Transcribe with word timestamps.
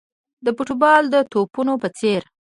د 0.45 0.47
فوټبال 0.57 1.03
د 1.09 1.15
توپونو 1.31 1.73
په 1.81 1.87
څېر. 1.97 2.21